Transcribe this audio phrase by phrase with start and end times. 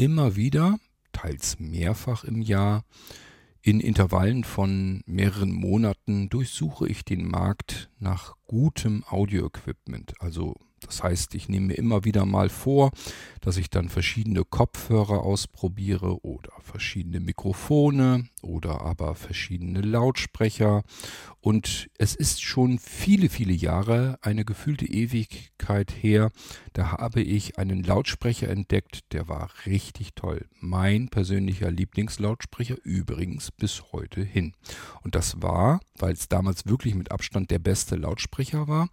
[0.00, 0.78] immer wieder,
[1.12, 2.84] teils mehrfach im Jahr,
[3.60, 10.14] in Intervallen von mehreren Monaten durchsuche ich den Markt nach gutem Audioequipment.
[10.18, 12.92] Also das heißt, ich nehme mir immer wieder mal vor,
[13.42, 20.82] dass ich dann verschiedene Kopfhörer ausprobiere oder verschiedene Mikrofone oder aber verschiedene Lautsprecher.
[21.40, 26.30] Und es ist schon viele, viele Jahre, eine gefühlte Ewigkeit her,
[26.74, 30.46] da habe ich einen Lautsprecher entdeckt, der war richtig toll.
[30.60, 34.52] Mein persönlicher Lieblingslautsprecher übrigens bis heute hin.
[35.02, 38.88] Und das war, weil es damals wirklich mit Abstand der beste Lautsprecher war,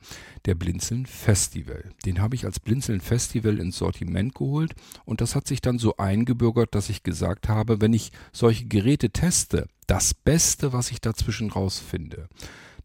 [0.45, 1.91] der Blinzeln Festival.
[2.05, 4.73] Den habe ich als Blinzeln Festival ins Sortiment geholt
[5.05, 9.09] und das hat sich dann so eingebürgert, dass ich gesagt habe, wenn ich solche Geräte
[9.09, 9.36] teste,
[9.87, 12.27] das Beste, was ich dazwischen rausfinde,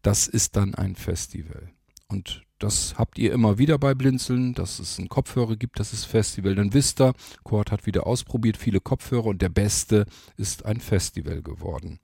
[0.01, 1.69] das ist dann ein Festival.
[2.07, 6.05] Und das habt ihr immer wieder bei Blinzeln, dass es einen Kopfhörer gibt, das ist
[6.05, 6.55] Festival.
[6.55, 10.05] Dann wisst ihr, Cord hat wieder ausprobiert, viele Kopfhörer und der beste
[10.37, 11.99] ist ein Festival geworden.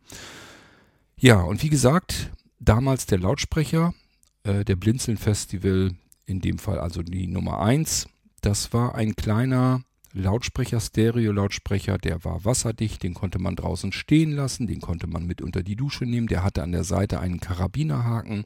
[1.17, 3.93] Ja, und wie gesagt, damals der Lautsprecher,
[4.43, 5.91] äh, der Blinzeln Festival,
[6.25, 8.07] in dem Fall also die Nummer 1,
[8.41, 14.67] das war ein kleiner Lautsprecher, Stereo-Lautsprecher, der war wasserdicht, den konnte man draußen stehen lassen,
[14.67, 18.45] den konnte man mit unter die Dusche nehmen, der hatte an der Seite einen Karabinerhaken.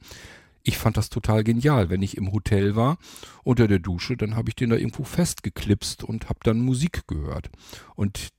[0.63, 1.89] Ich fand das total genial.
[1.89, 2.97] Wenn ich im Hotel war,
[3.43, 7.49] unter der Dusche, dann habe ich den da irgendwo festgeklipst und habe dann Musik gehört.
[7.95, 8.29] Und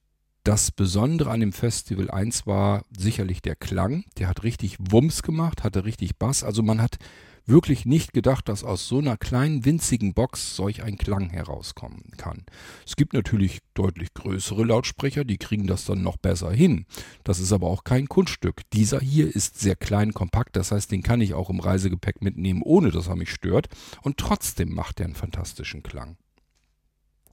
[0.43, 4.05] das Besondere an dem Festival 1 war sicherlich der Klang.
[4.19, 6.45] Der hat richtig Wumms gemacht, hatte richtig Bass.
[6.45, 6.99] Also man hat
[7.47, 12.45] wirklich nicht gedacht, dass aus so einer kleinen winzigen Box solch ein Klang herauskommen kann.
[12.87, 16.87] Es gibt natürlich deutlich größere Lautsprecher, die kriegen das dann noch besser hin.
[17.23, 18.63] Das ist aber auch kein Kunststück.
[18.73, 22.63] Dieser hier ist sehr klein, kompakt, das heißt, den kann ich auch im Reisegepäck mitnehmen,
[22.63, 23.69] ohne dass er mich stört.
[24.03, 26.17] Und trotzdem macht er einen fantastischen Klang.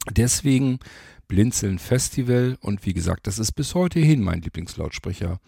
[0.10, 0.80] Deswegen
[1.28, 5.40] Blinzeln Festival und wie gesagt, das ist bis heute hin mein Lieblingslautsprecher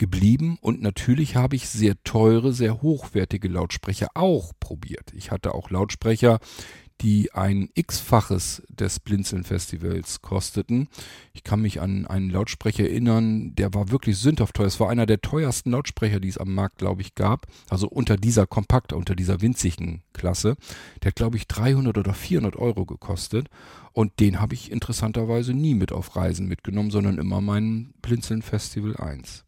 [0.00, 5.12] geblieben und natürlich habe ich sehr teure, sehr hochwertige Lautsprecher auch probiert.
[5.12, 6.40] Ich hatte auch Lautsprecher,
[7.02, 10.88] die ein x-faches des Blinzeln-Festivals kosteten.
[11.34, 14.66] Ich kann mich an einen Lautsprecher erinnern, der war wirklich sündhaft teuer.
[14.66, 17.46] Es war einer der teuersten Lautsprecher, die es am Markt, glaube ich, gab.
[17.68, 20.56] Also unter dieser kompakt, unter dieser winzigen Klasse.
[21.02, 23.48] Der hat, glaube ich, 300 oder 400 Euro gekostet.
[23.92, 28.96] Und den habe ich interessanterweise nie mit auf Reisen mitgenommen, sondern immer meinen Blinzeln Festival
[28.96, 29.44] 1.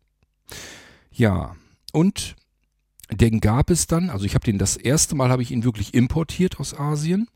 [1.11, 1.57] Ja,
[1.93, 2.37] und
[3.11, 5.95] den gab es dann, also ich habe den das erste Mal habe ich ihn wirklich
[5.95, 7.29] importiert aus Asien.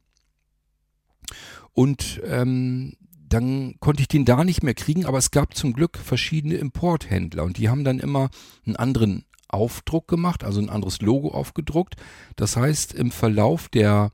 [1.73, 2.95] Und ähm,
[3.29, 7.45] dann konnte ich den da nicht mehr kriegen, aber es gab zum Glück verschiedene Importhändler
[7.45, 8.31] und die haben dann immer
[8.65, 11.97] einen anderen Aufdruck gemacht, also ein anderes Logo aufgedruckt.
[12.37, 14.13] Das heißt, im Verlauf der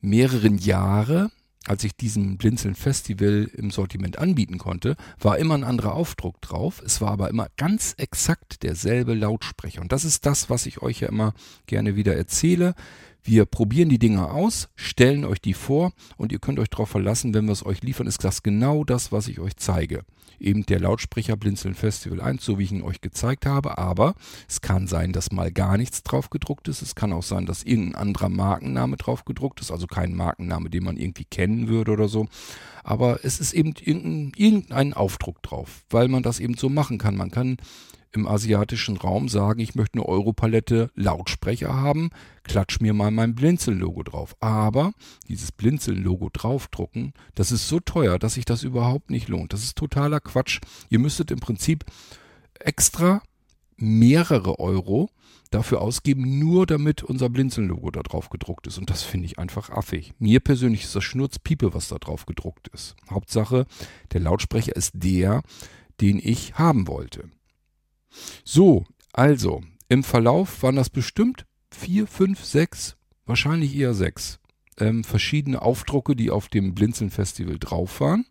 [0.00, 1.30] mehreren Jahre
[1.66, 6.82] als ich diesen Blinzeln Festival im Sortiment anbieten konnte, war immer ein anderer Aufdruck drauf.
[6.84, 9.80] Es war aber immer ganz exakt derselbe Lautsprecher.
[9.80, 11.34] Und das ist das, was ich euch ja immer
[11.66, 12.74] gerne wieder erzähle.
[13.26, 17.34] Wir probieren die Dinger aus, stellen euch die vor und ihr könnt euch darauf verlassen,
[17.34, 20.04] wenn wir es euch liefern, ist das genau das, was ich euch zeige.
[20.38, 24.14] Eben der Lautsprecher Blinzeln Festival 1, so wie ich ihn euch gezeigt habe, aber
[24.48, 26.82] es kann sein, dass mal gar nichts drauf gedruckt ist.
[26.82, 30.84] Es kann auch sein, dass irgendein anderer Markenname drauf gedruckt ist, also kein Markenname, den
[30.84, 32.28] man irgendwie kennen würde oder so.
[32.84, 37.16] Aber es ist eben irgendein, irgendein Aufdruck drauf, weil man das eben so machen kann.
[37.16, 37.56] Man kann
[38.16, 42.10] im asiatischen Raum sagen, ich möchte eine Europalette Lautsprecher haben,
[42.42, 44.36] klatsch mir mal mein Blinzeln-Logo drauf.
[44.40, 44.92] Aber
[45.28, 49.52] dieses Blinzeln-Logo draufdrucken, das ist so teuer, dass sich das überhaupt nicht lohnt.
[49.52, 50.60] Das ist totaler Quatsch.
[50.88, 51.84] Ihr müsstet im Prinzip
[52.58, 53.22] extra
[53.76, 55.10] mehrere Euro
[55.50, 58.78] dafür ausgeben, nur damit unser Blinzeln-Logo da drauf gedruckt ist.
[58.78, 60.12] Und das finde ich einfach affig.
[60.18, 62.96] Mir persönlich ist das Schnurzpiepe, was da drauf gedruckt ist.
[63.10, 63.66] Hauptsache,
[64.12, 65.42] der Lautsprecher ist der,
[66.00, 67.30] den ich haben wollte.
[68.44, 74.40] So, also, im Verlauf waren das bestimmt vier, fünf, sechs, wahrscheinlich eher sechs
[74.78, 78.26] ähm, verschiedene Aufdrucke, die auf dem Blinzeln Festival drauf waren.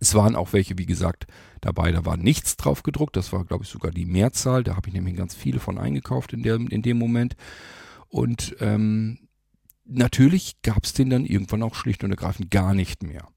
[0.00, 1.26] Es waren auch welche, wie gesagt,
[1.60, 3.16] dabei, da war nichts drauf gedruckt.
[3.16, 4.64] Das war, glaube ich, sogar die Mehrzahl.
[4.64, 7.36] Da habe ich nämlich ganz viele von eingekauft in, der, in dem Moment.
[8.08, 9.28] Und ähm,
[9.84, 13.28] natürlich gab es den dann irgendwann auch schlicht und ergreifend gar nicht mehr.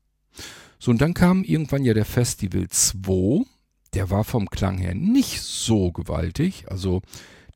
[0.79, 3.45] So, und dann kam irgendwann ja der Festival 2
[3.93, 6.65] der war vom Klang her nicht so gewaltig.
[6.69, 7.01] Also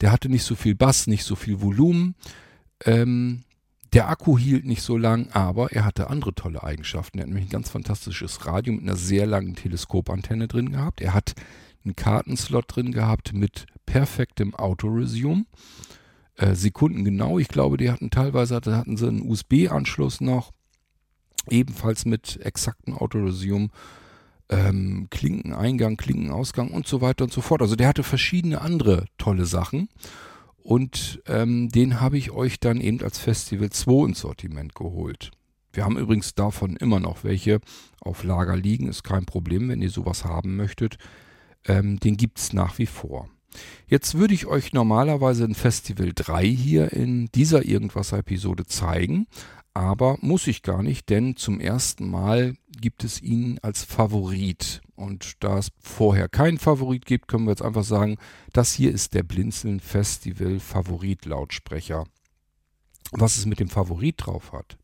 [0.02, 2.16] der hatte nicht so viel Bass, nicht so viel Volumen.
[2.86, 3.44] Ähm,
[3.94, 7.18] der Akku hielt nicht so lang, aber er hatte andere tolle Eigenschaften.
[7.18, 11.02] Er hat nämlich ein ganz fantastisches Radio mit einer sehr langen Teleskopantenne drin gehabt.
[11.02, 11.34] Er hat
[11.84, 15.46] einen Kartenslot drin gehabt mit perfektem Autoresume.
[16.38, 17.38] Äh, Sekunden genau.
[17.38, 20.52] Ich glaube, die hatten teilweise hatten sie einen USB-Anschluss noch.
[21.50, 23.72] ebenfalls mit exaktem Autolosium,
[24.52, 27.62] ähm, Klinkeneingang, Klinkenausgang und so weiter und so fort.
[27.62, 29.90] Also der hatte verschiedene andere tolle Sachen.
[30.64, 35.32] Und ähm, den habe ich euch dann eben als Festival 2 ins Sortiment geholt.
[35.74, 37.62] Wir haben übrigens davon immer noch welche
[38.02, 38.88] auf Lager liegen.
[38.88, 40.98] Ist kein Problem, wenn ihr sowas haben möchtet.
[41.66, 43.30] Ähm, den gibt es nach wie vor.
[43.88, 49.28] Jetzt würde ich euch normalerweise ein Festival 3 hier in dieser Irgendwas-Episode zeigen,
[49.74, 54.82] aber muss ich gar nicht, denn zum ersten Mal gibt es ihn als Favorit.
[54.96, 58.18] Und da es vorher keinen Favorit gibt, können wir jetzt einfach sagen,
[58.54, 62.06] das hier ist der Blinzeln Festival Favorit Lautsprecher.
[63.12, 64.78] Was es mit dem Favorit drauf hat.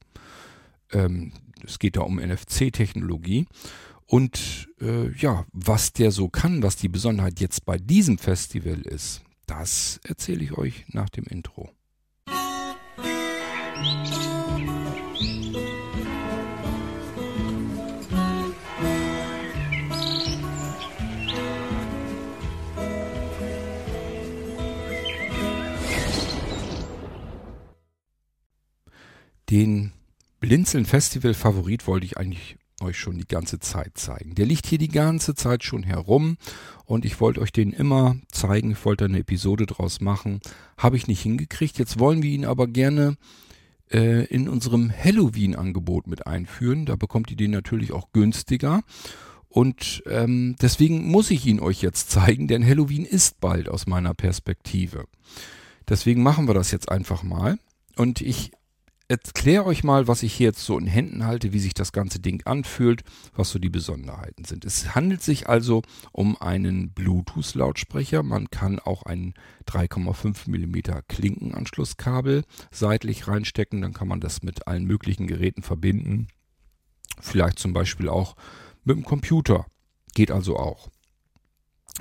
[0.92, 3.48] Ähm, es geht da um NFC-Technologie.
[4.06, 9.22] Und äh, ja, was der so kann, was die Besonderheit jetzt bei diesem Festival ist,
[9.48, 11.70] das erzähle ich euch nach dem Intro.
[29.50, 29.94] Den
[30.40, 34.36] Blinzeln Festival Favorit wollte ich eigentlich euch schon die ganze Zeit zeigen.
[34.36, 36.38] Der liegt hier die ganze Zeit schon herum
[36.86, 38.72] und ich wollte euch den immer zeigen.
[38.72, 40.42] Ich wollte eine Episode draus machen.
[40.78, 41.80] Habe ich nicht hingekriegt.
[41.80, 43.18] Jetzt wollen wir ihn aber gerne
[43.92, 46.86] äh, in unserem Halloween-Angebot mit einführen.
[46.86, 48.82] Da bekommt ihr den natürlich auch günstiger.
[49.50, 54.14] Und ähm, deswegen muss ich ihn euch jetzt zeigen, denn Halloween ist bald aus meiner
[54.14, 55.06] Perspektive.
[55.88, 57.58] Deswegen machen wir das jetzt einfach mal.
[57.96, 58.52] Und ich
[59.08, 62.20] erkläre euch mal, was ich hier jetzt so in Händen halte, wie sich das ganze
[62.20, 63.04] Ding anfühlt,
[63.36, 64.66] was so die Besonderheiten sind.
[64.66, 65.82] Es handelt sich also
[66.12, 68.24] um einen Bluetooth-Lautsprecher.
[68.24, 69.34] Man kann auch ein
[69.68, 73.82] 3,5 mm Klinkenanschlusskabel seitlich reinstecken.
[73.82, 76.28] Dann kann man das mit allen möglichen Geräten verbinden.
[77.20, 78.36] Vielleicht zum Beispiel auch
[78.84, 79.66] mit dem Computer.
[80.14, 80.90] Geht also auch.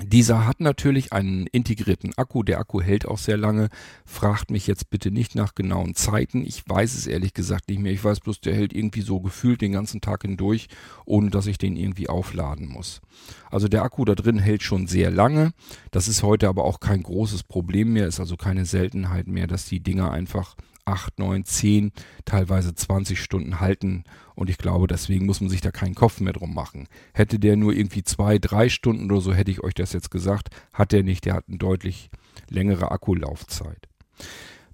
[0.03, 2.43] Dieser hat natürlich einen integrierten Akku.
[2.43, 3.69] Der Akku hält auch sehr lange.
[4.05, 6.45] Fragt mich jetzt bitte nicht nach genauen Zeiten.
[6.45, 7.91] Ich weiß es ehrlich gesagt nicht mehr.
[7.91, 10.67] Ich weiß bloß, der hält irgendwie so gefühlt den ganzen Tag hindurch,
[11.05, 13.01] ohne dass ich den irgendwie aufladen muss.
[13.49, 15.51] Also der Akku da drin hält schon sehr lange.
[15.89, 18.05] Das ist heute aber auch kein großes Problem mehr.
[18.05, 20.55] Ist also keine Seltenheit mehr, dass die Dinger einfach
[20.87, 21.91] 8, 9, 10,
[22.25, 24.05] teilweise 20 Stunden halten.
[24.35, 26.87] Und ich glaube, deswegen muss man sich da keinen Kopf mehr drum machen.
[27.13, 30.49] Hätte der nur irgendwie zwei, drei Stunden oder so, hätte ich euch das jetzt gesagt.
[30.73, 32.09] Hat der nicht, der hat eine deutlich
[32.49, 33.87] längere Akkulaufzeit.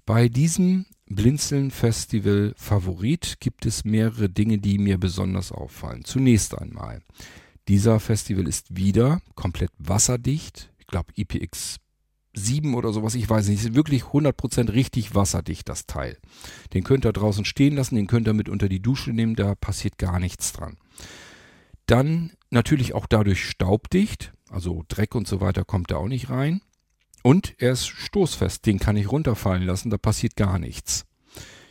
[0.06, 6.04] Bei diesem Blinzeln Festival Favorit gibt es mehrere Dinge, die mir besonders auffallen.
[6.04, 7.02] Zunächst einmal,
[7.68, 10.70] dieser Festival ist wieder komplett wasserdicht.
[10.78, 11.78] Ich glaube IPX
[12.34, 16.18] 7 oder sowas, ich weiß nicht, ist wirklich 100% richtig wasserdicht, das Teil.
[16.72, 19.54] Den könnt ihr draußen stehen lassen, den könnt ihr mit unter die Dusche nehmen, da
[19.54, 20.76] passiert gar nichts dran.
[21.86, 26.60] Dann natürlich auch dadurch staubdicht, also Dreck und so weiter kommt da auch nicht rein.
[27.22, 31.06] Und er ist stoßfest, den kann ich runterfallen lassen, da passiert gar nichts.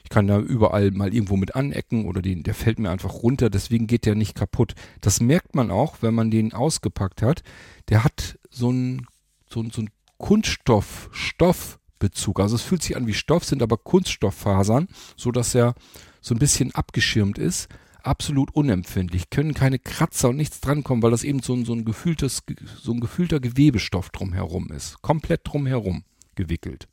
[0.03, 3.49] Ich kann da überall mal irgendwo mit anecken oder den, der fällt mir einfach runter,
[3.49, 4.75] deswegen geht der nicht kaputt.
[5.01, 7.43] Das merkt man auch, wenn man den ausgepackt hat.
[7.89, 9.05] Der hat so ein,
[9.47, 12.39] so, so ein Kunststoff, Stoffbezug.
[12.39, 15.75] Also es fühlt sich an wie Stoff, sind aber Kunststofffasern, so dass er
[16.21, 17.67] so ein bisschen abgeschirmt ist.
[18.01, 21.85] Absolut unempfindlich, können keine Kratzer und nichts drankommen, weil das eben so ein, so ein
[21.85, 22.43] gefühltes,
[22.81, 25.01] so ein gefühlter Gewebestoff drumherum ist.
[25.01, 26.03] Komplett drumherum
[26.35, 26.89] gewickelt.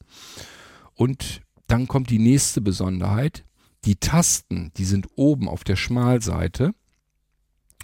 [0.94, 3.44] Und dann kommt die nächste Besonderheit.
[3.84, 6.72] Die Tasten, die sind oben auf der Schmalseite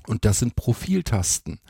[0.06, 1.61] und das sind Profiltasten.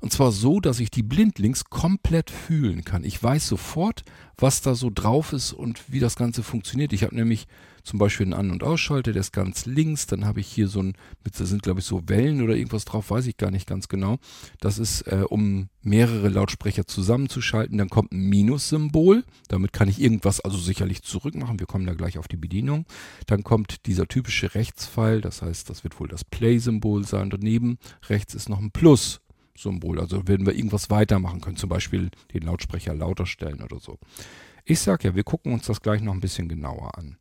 [0.00, 3.02] Und zwar so, dass ich die blindlings komplett fühlen kann.
[3.02, 4.04] Ich weiß sofort,
[4.36, 6.92] was da so drauf ist und wie das Ganze funktioniert.
[6.92, 7.46] Ich habe nämlich
[7.82, 10.06] zum Beispiel einen An- und Ausschalter, der ist ganz links.
[10.06, 13.10] Dann habe ich hier so ein, da sind glaube ich so Wellen oder irgendwas drauf,
[13.10, 14.18] weiß ich gar nicht ganz genau.
[14.60, 17.78] Das ist, äh, um mehrere Lautsprecher zusammenzuschalten.
[17.78, 19.24] Dann kommt ein Minus-Symbol.
[19.48, 21.60] Damit kann ich irgendwas also sicherlich zurückmachen.
[21.60, 22.86] Wir kommen da gleich auf die Bedienung.
[23.26, 25.20] Dann kommt dieser typische Rechtspfeil.
[25.20, 27.30] Das heißt, das wird wohl das Play-Symbol sein.
[27.30, 29.20] Daneben rechts ist noch ein Plus.
[29.56, 30.00] Symbol.
[30.00, 33.98] Also werden wir irgendwas weitermachen können, zum Beispiel den Lautsprecher lauter stellen oder so.
[34.64, 37.16] Ich sag ja, wir gucken uns das gleich noch ein bisschen genauer an.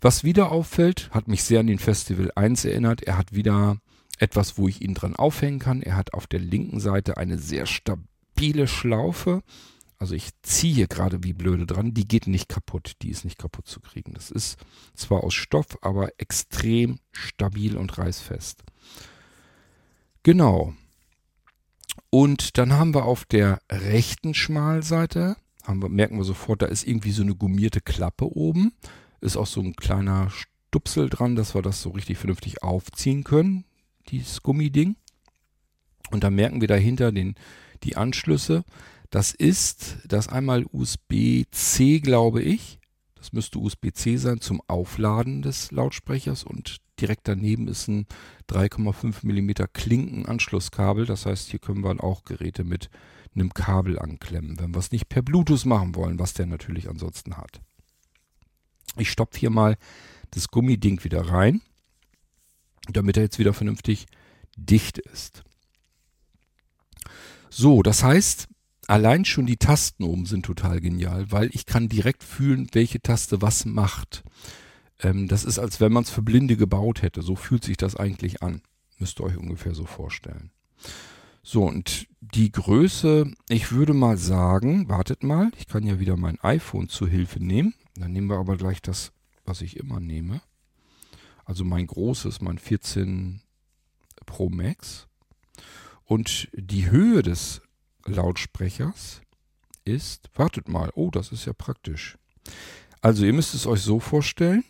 [0.00, 3.02] Was wieder auffällt, hat mich sehr an den Festival 1 erinnert.
[3.02, 3.78] Er hat wieder
[4.18, 5.82] etwas, wo ich ihn dran aufhängen kann.
[5.82, 9.42] Er hat auf der linken Seite eine sehr stabile Schlaufe.
[9.98, 11.92] Also ich ziehe hier gerade wie blöde dran.
[11.92, 12.92] Die geht nicht kaputt.
[13.02, 14.14] Die ist nicht kaputt zu kriegen.
[14.14, 14.58] Das ist
[14.94, 18.62] zwar aus Stoff, aber extrem stabil und reißfest.
[20.22, 20.74] Genau.
[22.10, 26.86] Und dann haben wir auf der rechten Schmalseite, haben wir, merken wir sofort, da ist
[26.86, 28.72] irgendwie so eine gummierte Klappe oben.
[29.20, 33.64] Ist auch so ein kleiner Stupsel dran, dass wir das so richtig vernünftig aufziehen können,
[34.08, 34.96] dieses Gummiding.
[36.10, 37.36] Und dann merken wir dahinter den,
[37.84, 38.64] die Anschlüsse.
[39.10, 42.80] Das ist das einmal USB-C, glaube ich.
[43.14, 48.06] Das müsste USB-C sein zum Aufladen des Lautsprechers und direkt daneben ist ein
[48.50, 51.06] 3,5 mm Klinkenanschlusskabel.
[51.06, 52.90] Das heißt, hier können wir auch Geräte mit
[53.34, 57.36] einem Kabel anklemmen, wenn wir es nicht per Bluetooth machen wollen, was der natürlich ansonsten
[57.36, 57.60] hat.
[58.96, 59.76] Ich stopfe hier mal
[60.32, 61.60] das Gummiding wieder rein,
[62.92, 64.06] damit er jetzt wieder vernünftig
[64.56, 65.44] dicht ist.
[67.50, 68.48] So, das heißt,
[68.86, 73.42] allein schon die Tasten oben sind total genial, weil ich kann direkt fühlen, welche Taste
[73.42, 74.22] was macht.
[75.02, 77.22] Ähm, das ist, als wenn man es für Blinde gebaut hätte.
[77.22, 78.62] So fühlt sich das eigentlich an.
[78.98, 80.50] Müsst ihr euch ungefähr so vorstellen.
[81.42, 86.38] So, und die Größe, ich würde mal sagen, wartet mal, ich kann ja wieder mein
[86.40, 87.74] iPhone zu Hilfe nehmen.
[87.96, 89.12] Dann nehmen wir aber gleich das,
[89.44, 90.42] was ich immer nehme.
[91.44, 93.40] Also mein großes, mein 14
[94.26, 95.08] Pro Max.
[96.04, 97.62] Und die Höhe des
[98.04, 99.22] Lautsprechers
[99.84, 102.18] ist, wartet mal, oh, das ist ja praktisch.
[103.00, 104.64] Also ihr müsst es euch so vorstellen.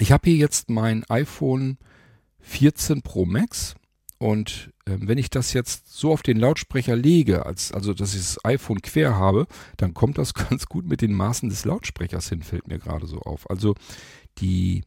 [0.00, 1.78] Ich habe hier jetzt mein iPhone
[2.40, 3.74] 14 Pro Max
[4.18, 8.20] und äh, wenn ich das jetzt so auf den Lautsprecher lege, als, also dass ich
[8.20, 12.42] das iPhone quer habe, dann kommt das ganz gut mit den Maßen des Lautsprechers hin,
[12.42, 13.48] fällt mir gerade so auf.
[13.50, 13.74] Also
[14.38, 14.84] die,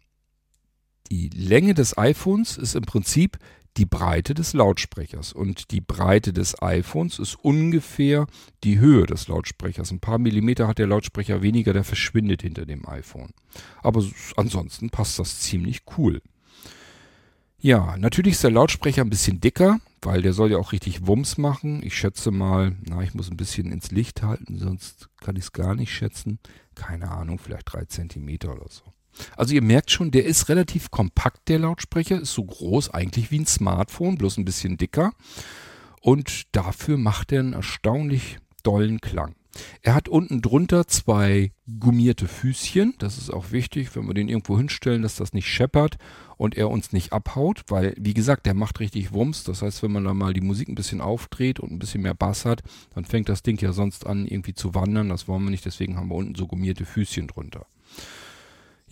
[1.09, 3.37] die Länge des iPhones ist im Prinzip
[3.77, 5.33] die Breite des Lautsprechers.
[5.33, 8.27] Und die Breite des iPhones ist ungefähr
[8.63, 9.91] die Höhe des Lautsprechers.
[9.91, 13.31] Ein paar Millimeter hat der Lautsprecher weniger, der verschwindet hinter dem iPhone.
[13.81, 14.03] Aber
[14.35, 16.21] ansonsten passt das ziemlich cool.
[17.59, 21.37] Ja, natürlich ist der Lautsprecher ein bisschen dicker, weil der soll ja auch richtig Wumms
[21.37, 21.83] machen.
[21.83, 25.51] Ich schätze mal, na, ich muss ein bisschen ins Licht halten, sonst kann ich es
[25.51, 26.39] gar nicht schätzen.
[26.73, 28.81] Keine Ahnung, vielleicht drei Zentimeter oder so.
[29.37, 33.39] Also ihr merkt schon, der ist relativ kompakt, der Lautsprecher, ist so groß eigentlich wie
[33.39, 35.13] ein Smartphone, bloß ein bisschen dicker.
[36.01, 39.35] Und dafür macht er einen erstaunlich dollen Klang.
[39.81, 42.95] Er hat unten drunter zwei gummierte Füßchen.
[42.99, 45.97] Das ist auch wichtig, wenn wir den irgendwo hinstellen, dass das nicht scheppert
[46.37, 49.43] und er uns nicht abhaut, weil, wie gesagt, der macht richtig Wumms.
[49.43, 52.13] Das heißt, wenn man da mal die Musik ein bisschen aufdreht und ein bisschen mehr
[52.13, 52.61] Bass hat,
[52.95, 55.09] dann fängt das Ding ja sonst an, irgendwie zu wandern.
[55.09, 57.65] Das wollen wir nicht, deswegen haben wir unten so gummierte Füßchen drunter.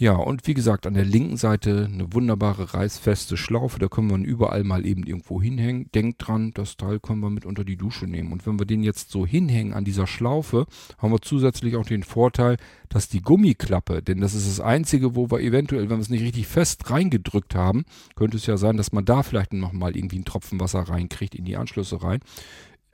[0.02, 3.80] Ja, und wie gesagt, an der linken Seite eine wunderbare reißfeste Schlaufe.
[3.80, 5.92] Da können wir ihn überall mal eben irgendwo hinhängen.
[5.94, 8.32] Denkt dran, das Teil können wir mit unter die Dusche nehmen.
[8.32, 10.68] Und wenn wir den jetzt so hinhängen an dieser Schlaufe,
[11.00, 12.56] haben wir zusätzlich auch den Vorteil,
[12.88, 16.24] dass die Gummiklappe, denn das ist das Einzige, wo wir eventuell, wenn wir es nicht
[16.24, 17.84] richtig fest reingedrückt haben,
[18.16, 21.44] könnte es ja sein, dass man da vielleicht nochmal irgendwie einen Tropfen Wasser reinkriegt in
[21.44, 22.22] die Anschlüsse rein.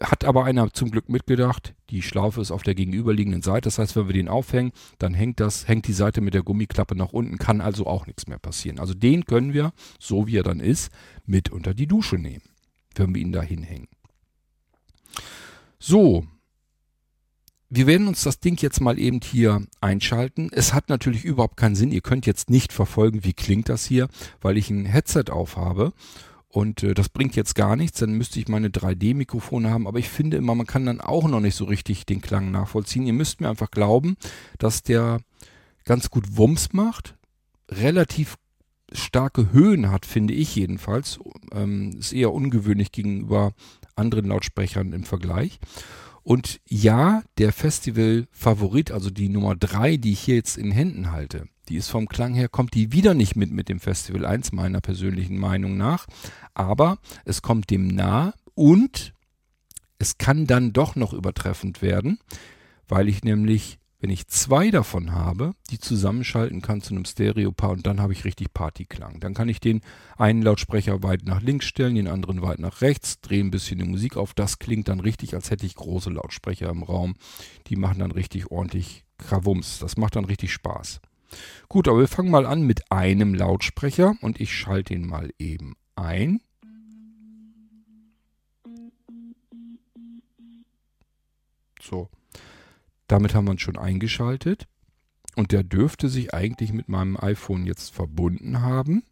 [0.01, 3.67] Hat aber einer zum Glück mitgedacht, die Schlaufe ist auf der gegenüberliegenden Seite.
[3.67, 6.95] Das heißt, wenn wir den aufhängen, dann hängt das, hängt die Seite mit der Gummiklappe
[6.95, 8.79] nach unten, kann also auch nichts mehr passieren.
[8.79, 10.91] Also den können wir, so wie er dann ist,
[11.25, 12.43] mit unter die Dusche nehmen,
[12.95, 13.87] wenn wir ihn da hinhängen.
[15.79, 16.25] So.
[17.69, 20.49] Wir werden uns das Ding jetzt mal eben hier einschalten.
[20.51, 21.91] Es hat natürlich überhaupt keinen Sinn.
[21.91, 24.07] Ihr könnt jetzt nicht verfolgen, wie klingt das hier,
[24.41, 25.93] weil ich ein Headset aufhabe.
[26.55, 29.87] Und äh, das bringt jetzt gar nichts, dann müsste ich meine 3D-Mikrofone haben.
[29.87, 33.05] Aber ich finde immer, man kann dann auch noch nicht so richtig den Klang nachvollziehen.
[33.05, 34.15] Ihr müsst mir einfach glauben,
[34.57, 35.19] dass der
[35.83, 37.15] ganz gut Wumms macht,
[37.69, 38.37] relativ
[38.89, 41.19] starke Höhen hat, finde ich jedenfalls.
[41.51, 43.51] Ähm, ist eher ungewöhnlich gegenüber
[43.97, 45.59] anderen Lautsprechern im Vergleich.
[46.23, 51.49] Und ja, der Festival-Favorit, also die Nummer 3, die ich hier jetzt in Händen halte,
[51.69, 54.81] die ist vom Klang her, kommt die wieder nicht mit mit dem Festival 1, meiner
[54.81, 56.07] persönlichen Meinung nach.
[56.53, 59.13] Aber es kommt dem nah und
[59.97, 62.19] es kann dann doch noch übertreffend werden,
[62.87, 67.87] weil ich nämlich, wenn ich zwei davon habe, die zusammenschalten kann zu einem Stereopaar und
[67.87, 69.19] dann habe ich richtig Partyklang.
[69.19, 69.81] Dann kann ich den
[70.17, 73.85] einen Lautsprecher weit nach links stellen, den anderen weit nach rechts, drehe ein bisschen die
[73.85, 74.33] Musik auf.
[74.33, 77.15] Das klingt dann richtig, als hätte ich große Lautsprecher im Raum.
[77.67, 79.79] Die machen dann richtig ordentlich Krawums.
[79.79, 80.99] Das macht dann richtig Spaß.
[81.67, 85.75] Gut, aber wir fangen mal an mit einem Lautsprecher und ich schalte ihn mal eben
[85.95, 86.41] ein.
[91.81, 92.09] So,
[93.07, 94.67] damit haben wir ihn schon eingeschaltet
[95.35, 99.03] und der dürfte sich eigentlich mit meinem iPhone jetzt verbunden haben.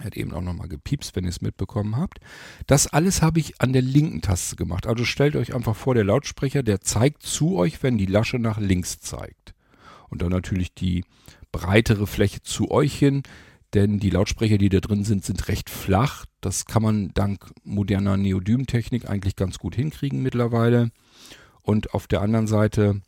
[0.00, 2.20] Er hat eben auch nochmal gepiepst, wenn ihr es mitbekommen habt.
[2.66, 4.86] Das alles habe ich an der linken Taste gemacht.
[4.86, 8.58] Also stellt euch einfach vor, der Lautsprecher, der zeigt zu euch, wenn die Lasche nach
[8.58, 9.54] links zeigt
[10.10, 11.04] und dann natürlich die
[11.52, 13.22] breitere Fläche zu euch hin,
[13.74, 16.24] denn die Lautsprecher, die da drin sind, sind recht flach.
[16.40, 20.90] Das kann man dank moderner Neodym-Technik eigentlich ganz gut hinkriegen mittlerweile.
[21.62, 23.02] Und auf der anderen Seite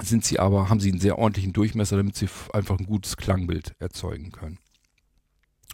[0.00, 3.74] sind sie aber, haben sie einen sehr ordentlichen Durchmesser, damit sie einfach ein gutes Klangbild
[3.78, 4.58] erzeugen können.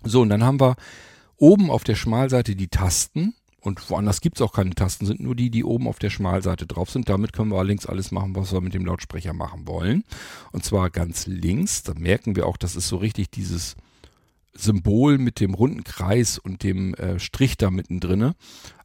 [0.05, 0.77] So, und dann haben wir
[1.37, 3.35] oben auf der Schmalseite die Tasten.
[3.69, 6.67] Und woanders gibt es auch keine Tasten, sind nur die, die oben auf der Schmalseite
[6.67, 7.11] drauf sind.
[7.11, 10.05] Damit können wir allerdings alles machen, was wir mit dem Lautsprecher machen wollen.
[10.53, 13.77] Und zwar ganz links, da merken wir auch, das ist so richtig dieses
[14.55, 18.33] Symbol mit dem runden Kreis und dem äh, Strich da mittendrin.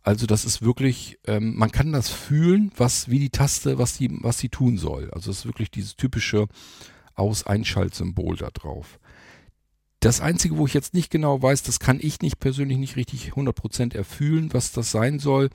[0.02, 4.10] Also das ist wirklich, ähm, man kann das fühlen, was wie die Taste, was sie,
[4.22, 5.10] was tun soll.
[5.12, 6.50] Also es ist wirklich dieses typische
[7.16, 9.00] Aus-Einschalt-Symbol da drauf.
[10.03, 13.31] Das Einzige, wo ich jetzt nicht genau weiß, das kann ich nicht persönlich nicht richtig
[13.36, 15.50] 100% erfühlen, was das sein soll.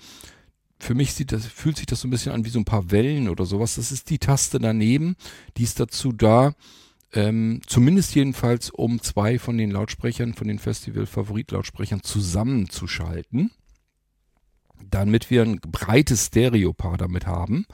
[0.79, 2.91] Für mich sieht das, fühlt sich das so ein bisschen an wie so ein paar
[2.91, 3.75] Wellen oder sowas.
[3.75, 5.17] Das ist die Taste daneben.
[5.59, 6.55] Die ist dazu da,
[7.13, 13.51] ähm, zumindest jedenfalls, um zwei von den Lautsprechern, von den Festival-Favorit-Lautsprechern zusammenzuschalten.
[14.83, 17.67] Damit wir ein breites Stereopaar damit haben.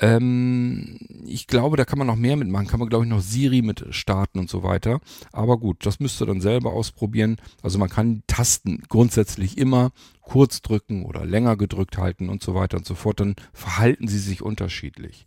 [0.00, 2.66] Ähm, ich glaube, da kann man noch mehr mitmachen.
[2.66, 5.00] Kann man, glaube ich, noch Siri mit starten und so weiter.
[5.32, 7.36] Aber gut, das müsst ihr dann selber ausprobieren.
[7.62, 12.76] Also man kann Tasten grundsätzlich immer kurz drücken oder länger gedrückt halten und so weiter
[12.76, 13.20] und so fort.
[13.20, 15.26] Dann verhalten sie sich unterschiedlich.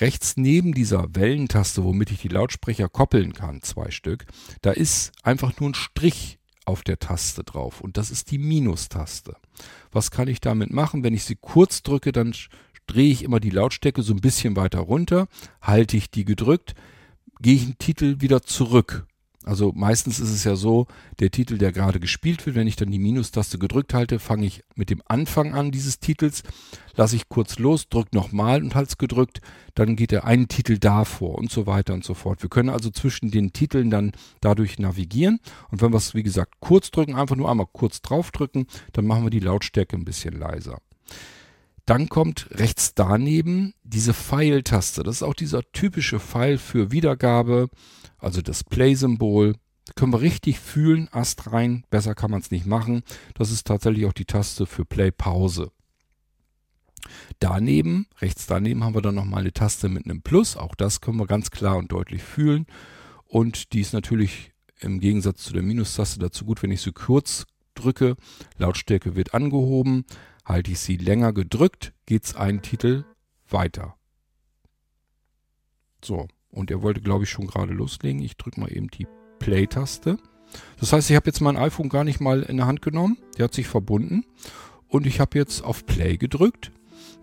[0.00, 4.24] Rechts neben dieser Wellentaste, womit ich die Lautsprecher koppeln kann, zwei Stück,
[4.62, 9.36] da ist einfach nur ein Strich auf der Taste drauf und das ist die Minustaste.
[9.90, 11.02] Was kann ich damit machen?
[11.02, 12.32] Wenn ich sie kurz drücke, dann
[12.86, 15.28] drehe ich immer die Lautstärke so ein bisschen weiter runter,
[15.60, 16.74] halte ich die gedrückt,
[17.40, 19.06] gehe ich einen Titel wieder zurück.
[19.44, 20.86] Also meistens ist es ja so,
[21.18, 24.62] der Titel, der gerade gespielt wird, wenn ich dann die Minustaste gedrückt halte, fange ich
[24.76, 26.44] mit dem Anfang an dieses Titels,
[26.94, 29.40] lasse ich kurz los, drücke nochmal und halte es gedrückt,
[29.74, 32.42] dann geht der eine Titel davor und so weiter und so fort.
[32.42, 36.54] Wir können also zwischen den Titeln dann dadurch navigieren und wenn wir es, wie gesagt,
[36.60, 40.78] kurz drücken, einfach nur einmal kurz draufdrücken, dann machen wir die Lautstärke ein bisschen leiser.
[41.86, 45.02] Dann kommt rechts daneben diese Pfeiltaste.
[45.02, 47.68] Das ist auch dieser typische Pfeil für Wiedergabe,
[48.18, 49.56] also das Play-Symbol.
[49.96, 53.02] Können wir richtig fühlen, Ast rein, besser kann man es nicht machen.
[53.34, 55.72] Das ist tatsächlich auch die Taste für Play-Pause.
[57.40, 60.56] Daneben, rechts daneben haben wir dann nochmal eine Taste mit einem Plus.
[60.56, 62.66] Auch das können wir ganz klar und deutlich fühlen.
[63.26, 67.46] Und die ist natürlich im Gegensatz zu der Minustaste dazu gut, wenn ich sie kurz
[67.74, 68.16] drücke.
[68.58, 70.04] Lautstärke wird angehoben.
[70.44, 73.04] Halte ich sie länger gedrückt, geht es einen Titel
[73.48, 73.94] weiter.
[76.04, 78.22] So, und er wollte, glaube ich, schon gerade loslegen.
[78.22, 79.06] Ich drücke mal eben die
[79.38, 80.18] Play-Taste.
[80.78, 83.16] Das heißt, ich habe jetzt mein iPhone gar nicht mal in der Hand genommen.
[83.38, 84.24] Der hat sich verbunden.
[84.88, 86.72] Und ich habe jetzt auf Play gedrückt.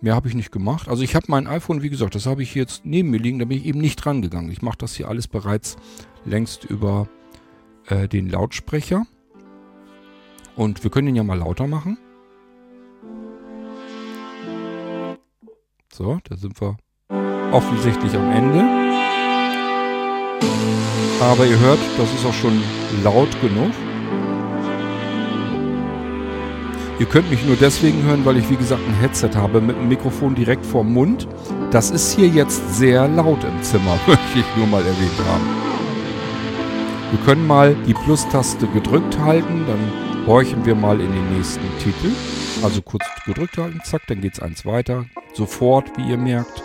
[0.00, 0.88] Mehr habe ich nicht gemacht.
[0.88, 3.38] Also ich habe mein iPhone, wie gesagt, das habe ich jetzt neben mir liegen.
[3.38, 4.50] Da bin ich eben nicht dran gegangen.
[4.50, 5.76] Ich mache das hier alles bereits
[6.24, 7.08] längst über
[7.86, 9.06] äh, den Lautsprecher.
[10.56, 11.98] Und wir können ihn ja mal lauter machen.
[16.00, 16.78] So, da sind wir
[17.52, 18.60] offensichtlich am Ende.
[21.20, 22.62] Aber ihr hört, das ist auch schon
[23.04, 23.70] laut genug.
[26.98, 29.88] Ihr könnt mich nur deswegen hören, weil ich wie gesagt ein Headset habe mit einem
[29.88, 31.28] Mikrofon direkt vorm Mund.
[31.70, 35.44] Das ist hier jetzt sehr laut im Zimmer, möchte ich nur mal erwähnt haben.
[37.10, 42.14] Wir können mal die Plus-Taste gedrückt halten, dann horchen wir mal in den nächsten Titel.
[42.62, 45.06] Also kurz gedrückt halten, zack, dann geht es eins weiter.
[45.34, 46.62] Sofort, wie ihr merkt.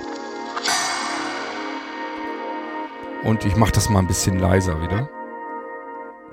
[3.23, 5.09] Und ich mache das mal ein bisschen leiser wieder.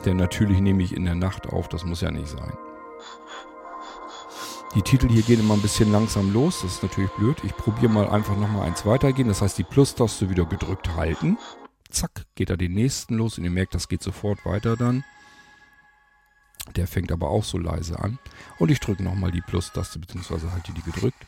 [0.04, 2.52] Denn natürlich nehme ich in der Nacht auf, das muss ja nicht sein.
[4.74, 7.38] Die Titel hier gehen immer ein bisschen langsam los, das ist natürlich blöd.
[7.44, 9.28] Ich probiere mal einfach nochmal eins weitergehen.
[9.28, 11.38] Das heißt, die Plus-Taste wieder gedrückt halten.
[11.88, 15.02] Zack, geht er den nächsten los und ihr merkt, das geht sofort weiter dann.
[16.76, 18.18] Der fängt aber auch so leise an.
[18.58, 21.26] Und ich drücke nochmal die Plus-Taste, beziehungsweise halte die gedrückt.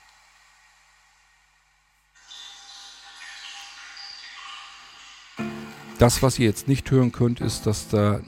[5.99, 8.21] Das, was ihr jetzt nicht hören könnt, ist, dass da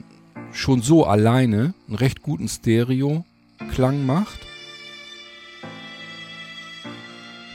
[0.53, 4.39] schon so alleine einen recht guten Stereo-Klang macht.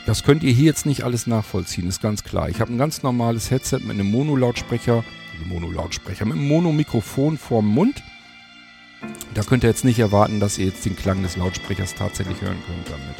[0.05, 2.48] Das könnt ihr hier jetzt nicht alles nachvollziehen, ist ganz klar.
[2.48, 5.05] Ich habe ein ganz normales Headset mit einem Mono-Lautsprecher,
[5.46, 8.03] Mono-Lautsprecher, mit einem Mono-Mikrofon vorm Mund.
[9.34, 12.58] Da könnt ihr jetzt nicht erwarten, dass ihr jetzt den Klang des Lautsprechers tatsächlich hören
[12.66, 13.16] könnt damit.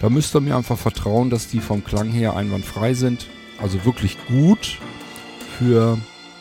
[0.00, 3.26] Da müsst ihr mir einfach vertrauen, dass die vom Klang her einwandfrei sind.
[3.60, 4.78] Also wirklich gut
[5.58, 5.98] für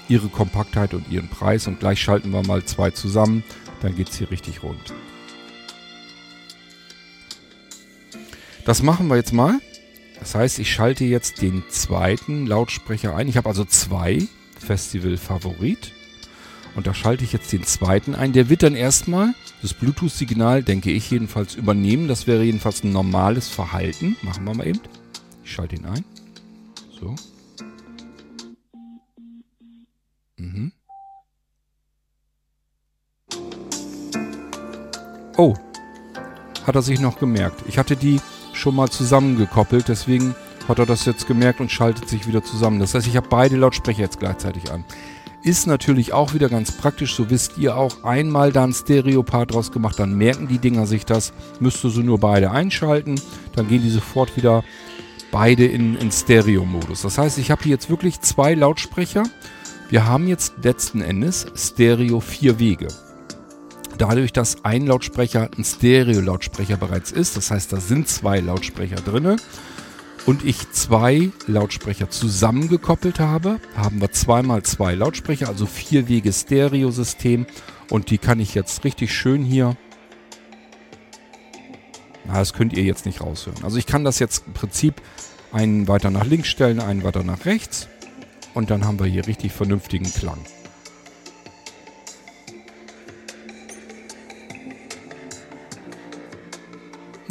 [0.10, 1.68] ihre Kompaktheit und ihren Preis.
[1.68, 3.44] Und gleich schalten wir mal zwei zusammen.
[3.82, 4.94] Dann geht es hier richtig rund.
[8.66, 9.60] Das machen wir jetzt mal.
[10.20, 13.28] Das heißt, ich schalte jetzt den zweiten Lautsprecher ein.
[13.28, 14.28] Ich habe also zwei
[14.60, 15.94] Festival Favorit.
[16.78, 18.34] Und da schalte ich jetzt den zweiten ein.
[18.34, 22.08] Der wird dann erstmal das Bluetooth-Signal, denke ich jedenfalls, übernehmen.
[22.08, 24.16] Das wäre jedenfalls ein normales Verhalten.
[24.22, 24.82] Machen wir mal eben.
[25.44, 26.06] Ich schalte ihn ein.
[27.00, 27.16] So.
[30.38, 30.72] Mhm.
[35.36, 35.56] Oh,
[36.68, 37.64] hat er sich noch gemerkt.
[37.68, 38.20] Ich hatte die
[38.54, 40.36] schon mal zusammengekoppelt, deswegen
[40.68, 42.80] hat er das jetzt gemerkt und schaltet sich wieder zusammen.
[42.80, 44.84] Das heißt, ich habe beide Lautsprecher jetzt gleichzeitig an.
[45.44, 49.72] Ist natürlich auch wieder ganz praktisch, so wisst ihr auch, einmal da ein Stereo-Part draus
[49.72, 53.22] gemacht, dann merken die Dinger sich das, müsst ihr so nur beide einschalten,
[53.56, 54.64] dann gehen die sofort wieder
[55.32, 57.04] beide in, in Stereo-Modus.
[57.04, 59.24] Das heißt, ich habe hier jetzt wirklich zwei Lautsprecher.
[59.90, 62.88] Wir haben jetzt letzten Endes Stereo vier Wege.
[63.98, 69.38] Dadurch, dass ein Lautsprecher ein Stereo-Lautsprecher bereits ist, das heißt, da sind zwei Lautsprecher drin
[70.28, 77.48] und ich zwei Lautsprecher zusammengekoppelt habe, haben wir zweimal zwei Lautsprecher, also vier Wege Stereo-System
[77.90, 79.76] und die kann ich jetzt richtig schön hier
[82.28, 83.64] na, das könnt ihr jetzt nicht raushören.
[83.64, 85.02] Also ich kann das jetzt im Prinzip
[85.52, 87.88] einen weiter nach links stellen, einen weiter nach rechts.
[88.54, 90.40] Und dann haben wir hier richtig vernünftigen Klang.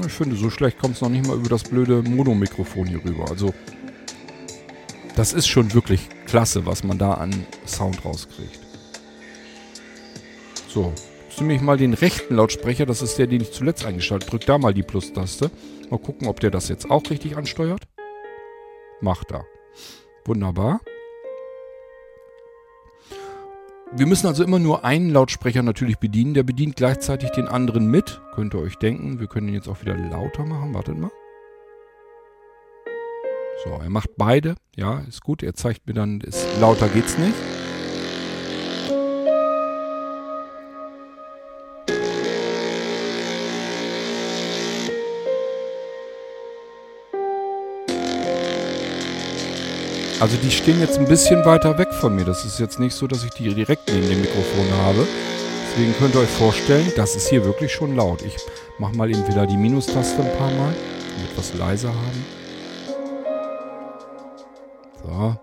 [0.04, 3.30] Ich finde, so schlecht kommt es noch nicht mal über das blöde Mono-Mikrofon hier rüber.
[3.30, 3.54] Also,
[5.14, 8.60] das ist schon wirklich klasse, was man da an Sound rauskriegt.
[10.68, 10.92] So,
[11.28, 12.84] jetzt nehme ich mal den rechten Lautsprecher.
[12.84, 14.38] Das ist der, den ich zuletzt eingeschaltet habe.
[14.38, 15.50] Drück da mal die Plus-Taste.
[15.90, 17.82] Mal gucken, ob der das jetzt auch richtig ansteuert.
[19.00, 19.46] Macht er.
[20.26, 20.80] Wunderbar.
[23.92, 26.34] Wir müssen also immer nur einen Lautsprecher natürlich bedienen.
[26.34, 28.20] Der bedient gleichzeitig den anderen mit.
[28.34, 29.20] Könnt ihr euch denken.
[29.20, 30.74] Wir können ihn jetzt auch wieder lauter machen.
[30.74, 31.10] Wartet mal.
[33.64, 34.56] So, er macht beide.
[34.74, 35.42] Ja, ist gut.
[35.42, 37.34] Er zeigt mir dann, ist, lauter geht's nicht.
[50.18, 52.24] Also die stehen jetzt ein bisschen weiter weg von mir.
[52.24, 55.06] Das ist jetzt nicht so, dass ich die direkt neben dem Mikrofon habe.
[55.68, 58.22] Deswegen könnt ihr euch vorstellen, das ist hier wirklich schon laut.
[58.22, 58.34] Ich
[58.78, 60.74] mache mal eben wieder die Minustaste ein paar Mal,
[61.16, 62.24] damit wir es leiser haben.
[65.04, 65.36] So.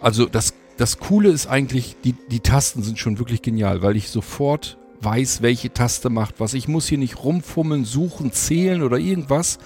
[0.00, 4.10] Also das, das Coole ist eigentlich, die, die Tasten sind schon wirklich genial, weil ich
[4.10, 6.52] sofort weiß, welche Taste macht was.
[6.52, 9.58] Ich muss hier nicht rumfummeln, suchen, zählen oder irgendwas,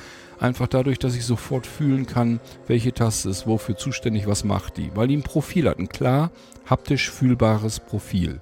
[0.42, 4.90] Einfach dadurch, dass ich sofort fühlen kann, welche Taste ist wofür zuständig, was macht die.
[4.96, 6.32] Weil die ein Profil hat, ein klar
[6.68, 8.40] haptisch fühlbares Profil.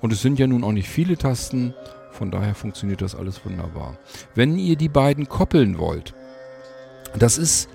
[0.00, 1.74] Und es sind ja nun auch nicht viele Tasten,
[2.12, 3.98] von daher funktioniert das alles wunderbar.
[4.34, 6.14] Wenn ihr die beiden koppeln wollt,
[7.18, 7.68] das ist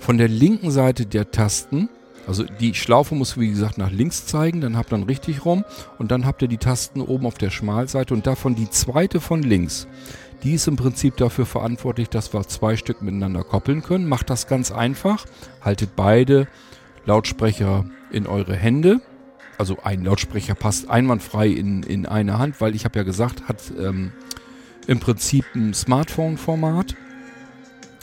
[0.00, 1.90] von der linken Seite der Tasten,
[2.26, 5.64] also die Schlaufe muss wie gesagt nach links zeigen, dann habt ihr dann richtig rum
[5.98, 9.42] und dann habt ihr die Tasten oben auf der Schmalseite und davon die zweite von
[9.42, 9.86] links.
[10.42, 14.08] Die ist im Prinzip dafür verantwortlich, dass wir zwei Stück miteinander koppeln können.
[14.08, 15.24] Macht das ganz einfach.
[15.62, 16.48] Haltet beide
[17.06, 19.00] Lautsprecher in eure Hände.
[19.56, 23.58] Also ein Lautsprecher passt einwandfrei in, in eine Hand, weil ich habe ja gesagt, hat
[23.78, 24.12] ähm,
[24.86, 26.96] im Prinzip ein Smartphone-Format.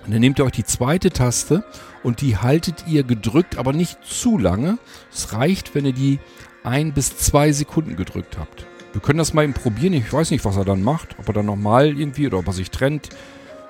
[0.07, 1.63] Dann nehmt ihr euch die zweite Taste
[2.03, 4.79] und die haltet ihr gedrückt, aber nicht zu lange.
[5.11, 6.19] Es reicht, wenn ihr die
[6.63, 8.65] ein bis zwei Sekunden gedrückt habt.
[8.93, 9.93] Wir können das mal eben probieren.
[9.93, 11.17] Ich weiß nicht, was er dann macht.
[11.17, 13.09] Ob er dann nochmal irgendwie oder ob er sich trennt.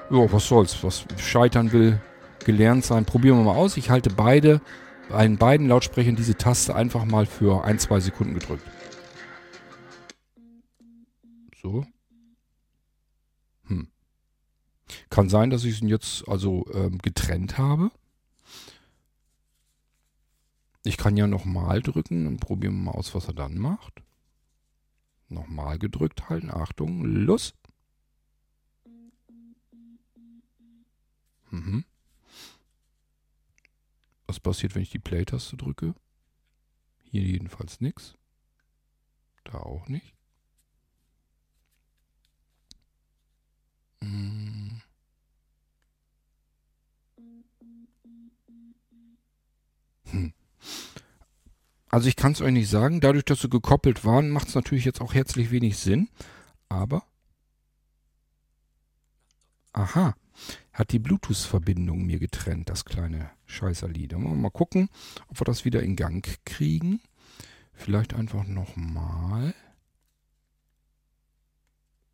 [0.09, 0.83] Ja, was soll's.
[0.83, 2.01] Was scheitern will,
[2.43, 3.05] gelernt sein.
[3.05, 3.77] Probieren wir mal aus.
[3.77, 4.61] Ich halte beide,
[5.09, 8.63] bei beiden Lautsprechern diese Taste einfach mal für ein, zwei Sekunden gedrückt.
[11.61, 11.85] So.
[13.67, 13.89] Hm.
[15.11, 17.91] Kann sein, dass ich ihn jetzt also ähm, getrennt habe.
[20.83, 24.01] Ich kann ja nochmal drücken und probieren wir mal aus, was er dann macht.
[25.31, 26.51] Nochmal gedrückt halten.
[26.51, 27.53] Achtung, los.
[31.49, 31.85] Mhm.
[34.27, 35.95] Was passiert, wenn ich die Play-Taste drücke?
[37.03, 38.17] Hier jedenfalls nichts.
[39.45, 40.13] Da auch nicht.
[44.01, 44.81] Hm.
[50.07, 50.33] Hm.
[51.91, 53.01] Also ich kann es euch nicht sagen.
[53.01, 56.09] Dadurch, dass sie gekoppelt waren, macht es natürlich jetzt auch herzlich wenig Sinn.
[56.69, 57.03] Aber...
[59.73, 60.15] Aha.
[60.71, 64.17] Hat die Bluetooth-Verbindung mir getrennt, das kleine Scheißerlied.
[64.17, 64.89] Mal gucken,
[65.27, 67.01] ob wir das wieder in Gang kriegen.
[67.73, 69.53] Vielleicht einfach nochmal.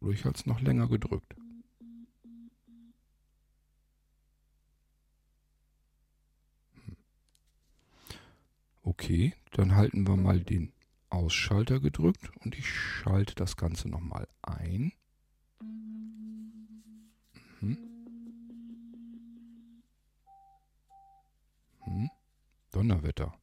[0.01, 1.35] Oder ich es noch länger gedrückt.
[8.87, 10.71] Okay, dann halten wir mal den
[11.09, 14.93] Ausschalter gedrückt und ich schalte das Ganze nochmal ein.
[17.59, 17.77] Mhm.
[21.85, 22.09] Mhm.
[22.71, 23.33] Donnerwetter.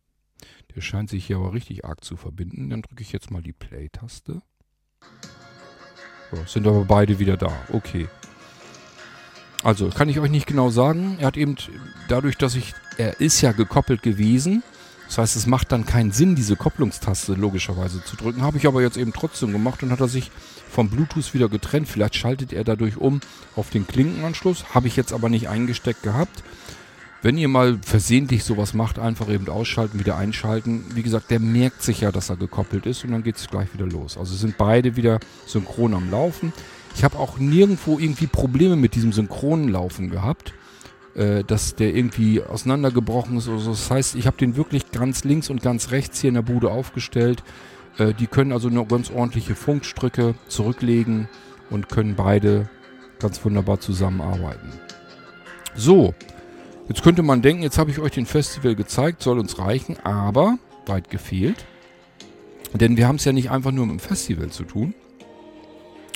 [0.75, 2.71] Der scheint sich hier aber richtig arg zu verbinden.
[2.71, 4.41] Dann drücke ich jetzt mal die Play-Taste.
[6.31, 7.53] So, sind aber beide wieder da.
[7.71, 8.09] Okay.
[9.63, 11.19] Also, kann ich euch nicht genau sagen.
[11.21, 11.57] Er hat eben
[12.09, 14.63] dadurch, dass ich, er ist ja gekoppelt gewesen.
[15.15, 18.43] Das heißt, es macht dann keinen Sinn, diese Kopplungstaste logischerweise zu drücken.
[18.43, 20.33] Habe ich aber jetzt eben trotzdem gemacht und hat er sich
[20.69, 21.87] vom Bluetooth wieder getrennt.
[21.87, 23.21] Vielleicht schaltet er dadurch um
[23.55, 24.75] auf den Klinkenanschluss.
[24.75, 26.43] Habe ich jetzt aber nicht eingesteckt gehabt.
[27.23, 30.85] Wenn ihr mal versehentlich sowas macht, einfach eben ausschalten, wieder einschalten.
[30.97, 33.73] Wie gesagt, der merkt sich ja, dass er gekoppelt ist und dann geht es gleich
[33.73, 34.19] wieder los.
[34.19, 36.53] Also sind beide wieder synchron am Laufen.
[36.97, 40.55] Ich habe auch nirgendwo irgendwie Probleme mit diesem synchronen Laufen gehabt,
[41.15, 43.71] äh, dass der irgendwie auseinandergebrochen ist oder so.
[43.71, 46.71] Das heißt, ich habe den wirklich ganz links und ganz rechts hier in der Bude
[46.71, 47.43] aufgestellt.
[47.99, 51.29] Äh, die können also noch ganz ordentliche Funkstrücke zurücklegen
[51.71, 52.69] und können beide
[53.19, 54.73] ganz wunderbar zusammenarbeiten.
[55.75, 56.15] So,
[56.89, 60.59] Jetzt könnte man denken, jetzt habe ich euch den Festival gezeigt, soll uns reichen, aber
[60.85, 61.65] weit gefehlt.
[62.75, 64.95] Denn wir haben es ja nicht einfach nur mit dem Festival zu tun,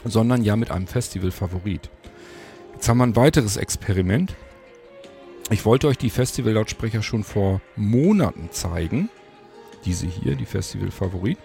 [0.05, 1.89] sondern ja mit einem Festival-Favorit.
[2.75, 4.35] Jetzt haben wir ein weiteres Experiment.
[5.51, 9.09] Ich wollte euch die Festival-Lautsprecher schon vor Monaten zeigen.
[9.85, 11.39] Diese hier, die Festival-Favorit.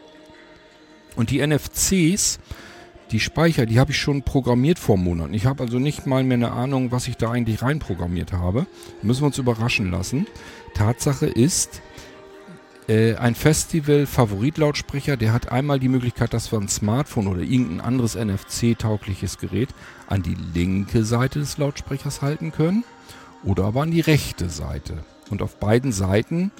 [1.15, 2.39] Und die NFCs
[3.13, 5.35] die Speicher, die habe ich schon programmiert vor Monaten.
[5.35, 8.65] Ich habe also nicht mal mehr eine Ahnung, was ich da eigentlich reinprogrammiert habe.
[9.03, 10.25] Müssen wir uns überraschen lassen.
[10.73, 11.81] Tatsache ist,
[12.87, 18.15] äh, ein Festival-Favoritlautsprecher, der hat einmal die Möglichkeit, dass wir ein Smartphone oder irgendein anderes
[18.15, 19.69] NFC-taugliches Gerät
[20.07, 22.83] an die linke Seite des Lautsprechers halten können
[23.43, 25.03] oder aber an die rechte Seite.
[25.29, 26.51] Und auf beiden Seiten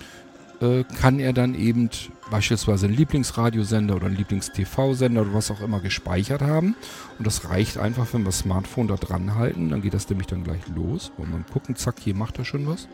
[0.61, 1.89] äh, kann er dann eben
[2.31, 6.75] beispielsweise einen Lieblingsradiosender oder einen Lieblings-TV-Sender oder was auch immer gespeichert haben.
[7.17, 9.69] Und das reicht einfach, wenn wir das Smartphone da dran halten.
[9.69, 11.11] Dann geht das nämlich dann gleich los.
[11.17, 12.87] Wollen wir mal gucken, zack, hier macht er schon was.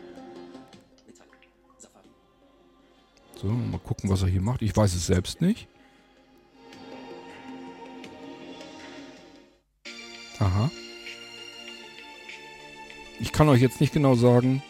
[3.40, 4.60] So, mal gucken, was er hier macht.
[4.60, 5.66] Ich weiß es selbst nicht.
[10.38, 10.70] Aha.
[13.20, 14.62] Ich kann euch jetzt nicht genau sagen,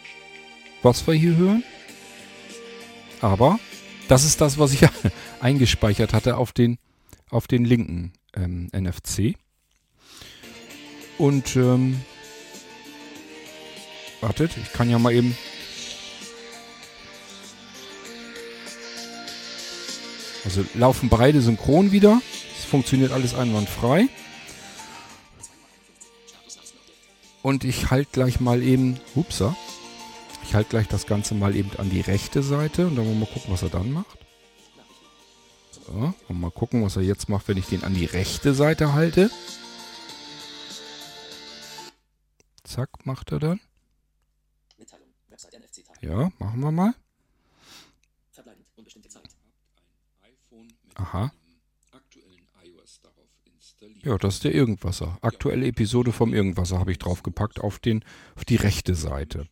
[0.83, 1.63] was wir hier hören.
[3.21, 3.59] Aber
[4.07, 4.81] das ist das, was ich
[5.39, 6.77] eingespeichert hatte auf den,
[7.29, 9.35] auf den linken ähm, NFC.
[11.17, 12.01] Und ähm,
[14.19, 15.35] wartet, ich kann ja mal eben
[20.43, 22.21] Also laufen beide synchron wieder.
[22.57, 24.09] Es funktioniert alles einwandfrei.
[27.43, 29.55] Und ich halte gleich mal eben, upsa,
[30.43, 33.25] ich halte gleich das Ganze mal eben an die rechte Seite und dann wollen wir
[33.25, 34.17] mal gucken, was er dann macht.
[35.71, 38.93] So, und mal gucken, was er jetzt macht, wenn ich den an die rechte Seite
[38.93, 39.31] halte.
[42.63, 43.59] Zack, macht er dann.
[46.01, 46.93] Ja, machen wir mal.
[50.95, 51.31] Aha.
[54.03, 55.17] Ja, das ist der Irgendwasser.
[55.21, 58.03] Aktuelle Episode vom Irgendwasser habe ich draufgepackt auf, den,
[58.35, 59.45] auf die rechte Seite.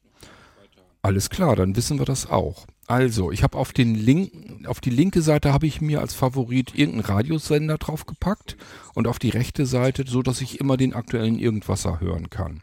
[1.01, 2.65] Alles klar, dann wissen wir das auch.
[2.87, 6.73] Also, ich habe auf den Link, auf die linke Seite habe ich mir als Favorit
[6.75, 8.57] irgendeinen Radiosender draufgepackt
[8.95, 12.61] und auf die rechte Seite, so dass ich immer den aktuellen Irgendwasser hören kann.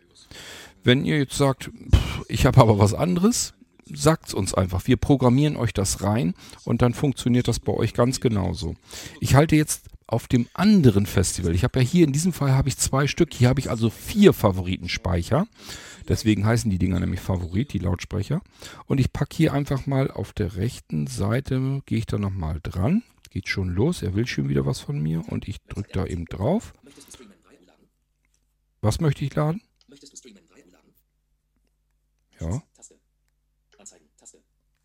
[0.82, 3.54] Wenn ihr jetzt sagt, pff, ich habe aber was anderes,
[3.92, 4.86] sagt's uns einfach.
[4.86, 8.74] Wir programmieren euch das rein und dann funktioniert das bei euch ganz genauso.
[9.20, 11.54] Ich halte jetzt auf dem anderen Festival.
[11.54, 13.34] Ich habe ja hier in diesem Fall habe ich zwei Stück.
[13.34, 15.46] Hier habe ich also vier Favoritenspeicher.
[16.08, 18.40] Deswegen heißen die Dinger nämlich Favorit, die Lautsprecher.
[18.86, 23.02] Und ich packe hier einfach mal auf der rechten Seite, gehe ich da nochmal dran.
[23.30, 26.24] Geht schon los, er will schon wieder was von mir und ich drücke da eben
[26.26, 26.72] drauf.
[28.80, 29.60] Was möchte ich laden?
[32.40, 32.62] Ja.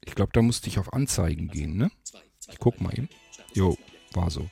[0.03, 1.91] Ich glaube, da musste ich auf Anzeigen gehen, ne?
[2.49, 3.09] Ich guck mal eben.
[3.53, 3.77] Jo,
[4.13, 4.49] war so.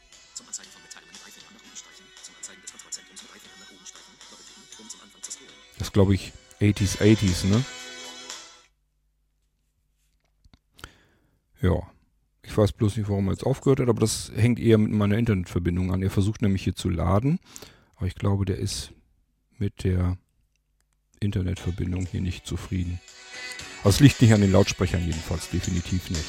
[5.89, 7.65] Das glaube ich 80s, 80s, ne?
[11.63, 11.81] Ja.
[12.43, 15.17] Ich weiß bloß nicht, warum er jetzt aufgehört hat, aber das hängt eher mit meiner
[15.17, 16.03] Internetverbindung an.
[16.03, 17.39] Er versucht nämlich hier zu laden,
[17.95, 18.91] aber ich glaube, der ist
[19.57, 20.19] mit der
[21.19, 22.99] Internetverbindung hier nicht zufrieden.
[23.81, 26.23] Aber es liegt nicht an den Lautsprechern jedenfalls, definitiv nicht.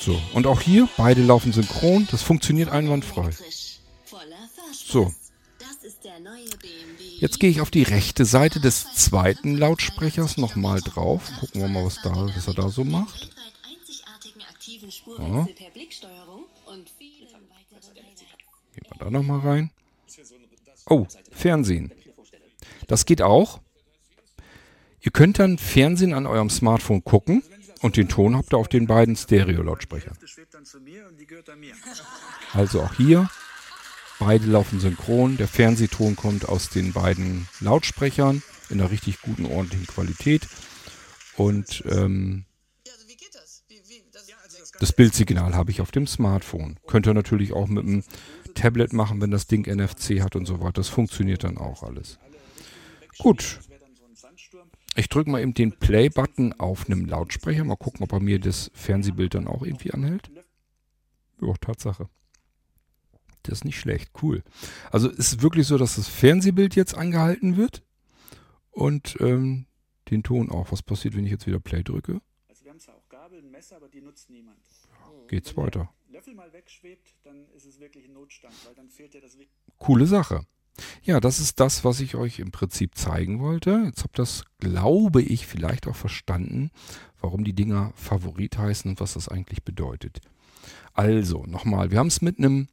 [0.00, 3.30] So, und auch hier, beide laufen synchron, das funktioniert einwandfrei.
[4.94, 5.12] So,
[7.18, 11.32] Jetzt gehe ich auf die rechte Seite des zweiten Lautsprechers nochmal drauf.
[11.40, 13.28] Gucken wir mal, was, da, was er da so macht.
[15.18, 15.46] Ja.
[15.46, 15.66] Gehen
[18.88, 19.70] wir da nochmal rein.
[20.86, 21.90] Oh, Fernsehen.
[22.86, 23.60] Das geht auch.
[25.00, 27.42] Ihr könnt dann Fernsehen an eurem Smartphone gucken
[27.80, 30.16] Und den Ton habt ihr auf den beiden Stereo-Lautsprechern.
[32.52, 33.28] Also auch hier,
[34.18, 35.36] beide laufen synchron.
[35.36, 40.48] Der Fernsehton kommt aus den beiden Lautsprechern in einer richtig guten, ordentlichen Qualität.
[41.36, 42.44] Und ähm,
[44.80, 46.78] das Bildsignal habe ich auf dem Smartphone.
[46.86, 48.04] Könnt ihr natürlich auch mit dem
[48.54, 50.72] Tablet machen, wenn das Ding NFC hat und so weiter.
[50.72, 52.18] Das funktioniert dann auch alles.
[53.18, 53.60] Gut.
[54.96, 57.64] Ich drücke mal eben den Play-Button auf einem Lautsprecher.
[57.64, 60.30] Mal gucken, ob er mir das Fernsehbild dann auch irgendwie anhält.
[61.40, 62.08] Ja, Tatsache.
[63.44, 64.10] Das ist nicht schlecht.
[64.22, 64.42] Cool.
[64.90, 67.82] Also ist es wirklich so, dass das Fernsehbild jetzt angehalten wird
[68.70, 69.66] und ähm,
[70.10, 70.72] den Ton auch.
[70.72, 72.20] Was passiert, wenn ich jetzt wieder Play drücke?
[72.48, 74.58] Also wir haben zwar auch Gabel, Messer, aber die nutzt niemand.
[74.90, 75.90] Ja, geht's wenn weiter.
[76.08, 79.36] Der Löffel mal wegschwebt, dann ist es wirklich ein Notstand, weil dann fehlt ja das...
[79.78, 80.46] Coole Sache.
[81.02, 83.82] Ja, das ist das, was ich euch im Prinzip zeigen wollte.
[83.86, 86.70] Jetzt habt ihr das, glaube ich, vielleicht auch verstanden,
[87.20, 90.20] warum die Dinger Favorit heißen und was das eigentlich bedeutet.
[90.92, 92.68] Also, nochmal, wir haben es mit einem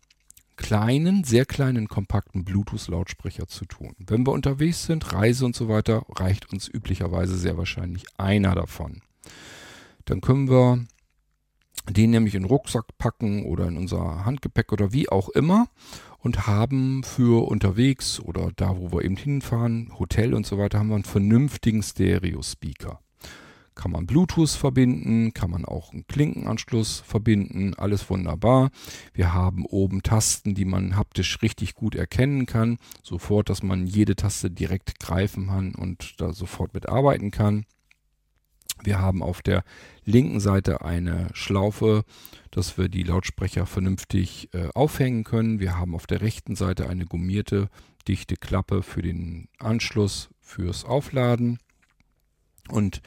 [0.58, 3.96] kleinen, sehr kleinen, kompakten Bluetooth-Lautsprecher zu tun.
[4.00, 9.02] Wenn wir unterwegs sind, Reise und so weiter, reicht uns üblicherweise sehr wahrscheinlich einer davon.
[10.06, 10.86] Dann können wir
[11.90, 15.68] den nämlich in den Rucksack packen oder in unser Handgepäck oder wie auch immer
[16.20, 20.90] und haben für unterwegs oder da, wo wir eben hinfahren, Hotel und so weiter, haben
[20.90, 23.00] wir einen vernünftigen Stereo-Speaker.
[23.74, 28.70] Kann man Bluetooth verbinden, kann man auch einen Klinkenanschluss verbinden, alles wunderbar.
[29.14, 34.16] Wir haben oben Tasten, die man haptisch richtig gut erkennen kann, sofort, dass man jede
[34.16, 37.66] Taste direkt greifen kann und da sofort mitarbeiten kann.
[38.84, 39.64] Wir haben auf der
[40.06, 42.04] linken Seite eine Schlaufe,
[42.50, 45.60] dass wir die Lautsprecher vernünftig äh, aufhängen können.
[45.60, 47.70] Wir haben auf der rechten Seite eine gummierte,
[48.08, 51.60] dichte Klappe für den Anschluss fürs Aufladen
[52.70, 53.02] und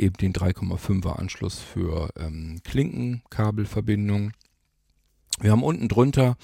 [0.00, 4.32] eben den 3,5er Anschluss für ähm, Klinkenkabelverbindung.
[5.40, 6.36] Wir haben unten drunter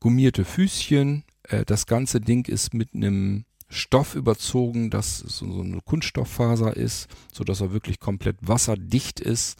[0.00, 1.24] gummierte Füßchen.
[1.44, 7.60] Äh, das ganze Ding ist mit einem Stoff überzogen, das so, eine Kunststofffaser ist, sodass
[7.60, 9.58] er wirklich komplett wasserdicht ist.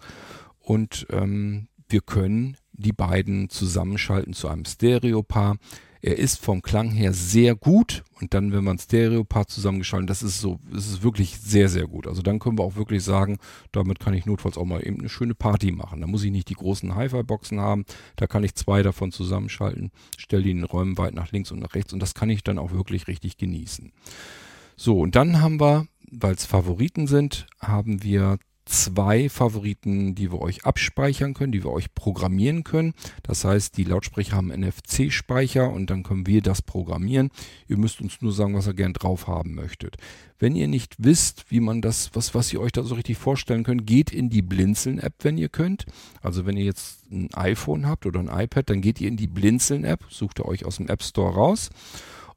[0.59, 5.57] Und ähm, wir können die beiden zusammenschalten zu einem Stereopaar.
[6.01, 10.41] Er ist vom Klang her sehr gut und dann, wenn man Stereopaar zusammengeschaltet, das ist
[10.41, 12.07] so, das ist wirklich sehr, sehr gut.
[12.07, 13.39] Also dann können wir auch wirklich sagen,
[13.73, 16.01] damit kann ich notfalls auch mal eben eine schöne Party machen.
[16.01, 17.85] Da muss ich nicht die großen Hi-Fi-Boxen haben,
[18.17, 21.61] da kann ich zwei davon zusammenschalten, stelle die in den Räumen weit nach links und
[21.61, 23.93] nach rechts und das kann ich dann auch wirklich richtig genießen.
[24.77, 30.41] So, und dann haben wir, weil es Favoriten sind, haben wir zwei Favoriten, die wir
[30.41, 32.95] euch abspeichern können, die wir euch programmieren können.
[33.23, 37.31] Das heißt, die Lautsprecher haben NFC-Speicher und dann können wir das programmieren.
[37.67, 39.97] Ihr müsst uns nur sagen, was ihr gern drauf haben möchtet.
[40.39, 43.65] Wenn ihr nicht wisst, wie man das, was, was ihr euch da so richtig vorstellen
[43.65, 45.87] könnt, geht in die Blinzeln-App, wenn ihr könnt.
[46.23, 49.27] Also wenn ihr jetzt ein iPhone habt oder ein iPad, dann geht ihr in die
[49.27, 51.71] Blinzeln-App, sucht ihr euch aus dem App Store raus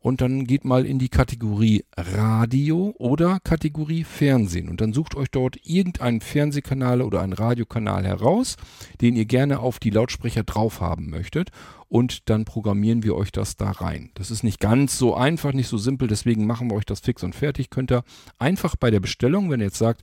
[0.02, 5.30] und dann geht mal in die Kategorie Radio oder Kategorie Fernsehen und dann sucht euch
[5.30, 8.58] dort irgendeinen Fernsehkanal oder einen Radiokanal heraus,
[9.00, 11.52] den ihr gerne auf die Lautsprecher drauf haben möchtet
[11.88, 14.10] und dann programmieren wir euch das da rein.
[14.16, 17.24] Das ist nicht ganz so einfach, nicht so simpel, deswegen machen wir euch das fix
[17.24, 17.70] und fertig.
[17.70, 18.04] Könnt ihr
[18.40, 20.02] einfach bei der Bestellung, wenn ihr jetzt sagt,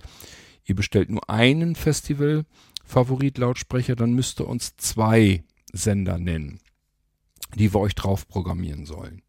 [0.64, 2.44] ihr bestellt nur einen Festival
[2.84, 6.60] Favorit-Lautsprecher, dann müsst ihr uns zwei Sender nennen,
[7.56, 9.22] die wir euch drauf programmieren sollen.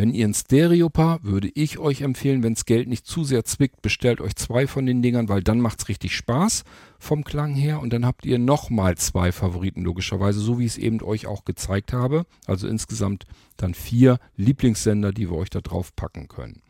[0.00, 3.82] Wenn ihr ein Stereopaar, würde ich euch empfehlen, wenn wenns Geld nicht zu sehr zwickt,
[3.82, 6.64] bestellt euch zwei von den Dingern, weil dann macht's richtig Spaß
[6.98, 10.78] vom Klang her und dann habt ihr nochmal zwei Favoriten logischerweise, so wie ich es
[10.78, 12.24] eben euch auch gezeigt habe.
[12.46, 13.26] Also insgesamt
[13.58, 16.62] dann vier Lieblingssender, die wir euch da drauf packen können.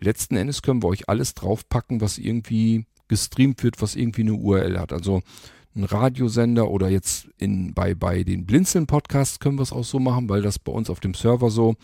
[0.00, 4.80] Letzten Endes können wir euch alles draufpacken, was irgendwie gestreamt wird, was irgendwie eine URL
[4.80, 4.92] hat.
[4.92, 5.22] Also
[5.76, 10.28] ein Radiosender oder jetzt in, bei, bei den Blinzeln-Podcasts können wir es auch so machen,
[10.28, 11.76] weil das bei uns auf dem Server so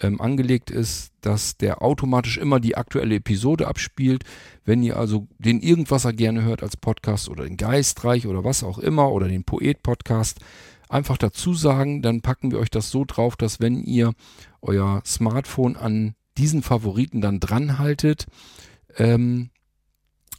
[0.00, 4.24] ähm, angelegt ist, dass der automatisch immer die aktuelle Episode abspielt.
[4.64, 8.78] Wenn ihr also den Irgendwasser gerne hört als Podcast oder den Geistreich oder was auch
[8.78, 10.40] immer oder den Poet-Podcast,
[10.88, 14.12] einfach dazu sagen, dann packen wir euch das so drauf, dass wenn ihr
[14.62, 18.26] euer Smartphone an diesen Favoriten dann dran haltet,
[18.96, 19.50] ähm,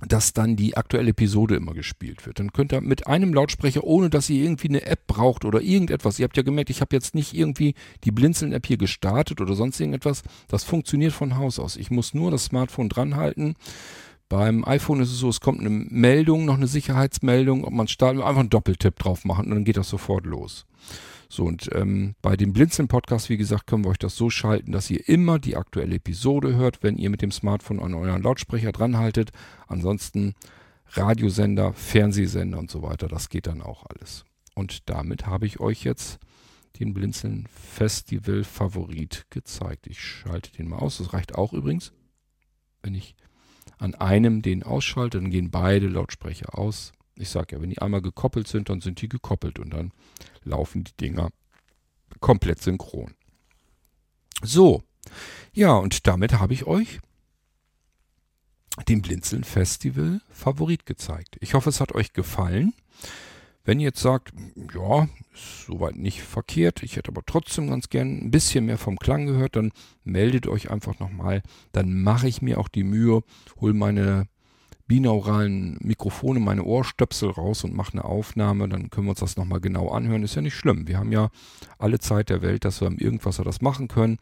[0.06, 2.40] dass dann die aktuelle Episode immer gespielt wird.
[2.40, 6.20] Dann könnt ihr mit einem Lautsprecher, ohne dass ihr irgendwie eine App braucht oder irgendetwas,
[6.20, 7.74] ihr habt ja gemerkt, ich habe jetzt nicht irgendwie
[8.04, 11.78] die Blinzeln-App hier gestartet oder sonst irgendetwas, das funktioniert von Haus aus.
[11.78, 13.56] Ich muss nur das Smartphone dranhalten.
[14.30, 18.22] Beim iPhone ist es so, es kommt eine Meldung, noch eine Sicherheitsmeldung, ob man startet,
[18.22, 20.66] einfach einen Doppeltipp drauf machen und dann geht das sofort los.
[21.30, 24.90] So, und ähm, bei dem Blinzeln-Podcast, wie gesagt, können wir euch das so schalten, dass
[24.90, 29.32] ihr immer die aktuelle Episode hört, wenn ihr mit dem Smartphone an euren Lautsprecher dranhaltet.
[29.68, 30.36] Ansonsten
[30.92, 33.08] Radiosender, Fernsehsender und so weiter.
[33.08, 34.26] Das geht dann auch alles.
[34.56, 36.20] Und damit habe ich euch jetzt
[36.80, 39.88] den Blinzeln Festival Favorit gezeigt.
[39.88, 40.98] Ich schalte den mal aus.
[41.00, 41.92] Das reicht auch übrigens.
[42.82, 43.16] Wenn ich
[43.78, 46.94] an einem den ausschalte, dann gehen beide Lautsprecher aus.
[47.18, 49.92] Ich sage ja, wenn die einmal gekoppelt sind, dann sind die gekoppelt und dann
[50.44, 51.30] laufen die Dinger
[52.20, 53.14] komplett synchron.
[54.44, 54.84] So,
[55.54, 57.00] ja, und damit habe ich euch
[58.88, 61.38] den Blinzeln Festival Favorit gezeigt.
[61.40, 62.74] Ich hoffe, es hat euch gefallen.
[63.64, 64.32] Wenn ihr jetzt sagt,
[64.74, 68.98] ja, ist soweit nicht verkehrt, ich hätte aber trotzdem ganz gern ein bisschen mehr vom
[68.98, 69.74] Klang gehört, dann
[70.06, 71.42] meldet euch einfach nochmal.
[71.74, 73.24] Dann mache ich mir auch die Mühe,
[73.60, 74.30] hole meine
[74.88, 78.70] binauralen Mikrofone, meine Ohrstöpsel raus und mache eine Aufnahme.
[78.70, 80.24] Dann können wir uns das nochmal genau anhören.
[80.24, 80.88] Ist ja nicht schlimm.
[80.88, 81.30] Wir haben ja
[81.78, 84.18] alle Zeit der Welt, dass wir im Irgendwasser das machen können.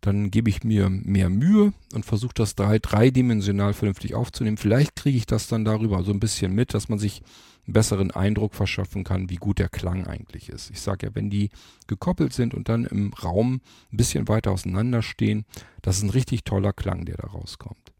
[0.00, 4.58] Dann gebe ich mir mehr Mühe und versuche das drei, dreidimensional vernünftig aufzunehmen.
[4.58, 7.22] Vielleicht kriege ich das dann darüber so ein bisschen mit, dass man sich
[7.66, 10.70] einen besseren Eindruck verschaffen kann, wie gut der Klang eigentlich ist.
[10.70, 11.48] Ich sage ja, wenn die
[11.86, 13.62] gekoppelt sind und dann im Raum
[13.92, 15.46] ein bisschen weiter auseinander stehen,
[15.80, 17.92] das ist ein richtig toller Klang, der da rauskommt.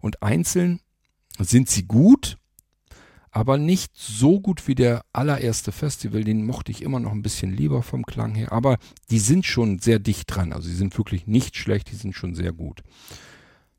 [0.00, 0.80] Und einzeln
[1.38, 2.38] sind sie gut,
[3.30, 6.24] aber nicht so gut wie der allererste Festival.
[6.24, 8.78] Den mochte ich immer noch ein bisschen lieber vom Klang her, aber
[9.10, 10.52] die sind schon sehr dicht dran.
[10.52, 12.82] Also sie sind wirklich nicht schlecht, die sind schon sehr gut.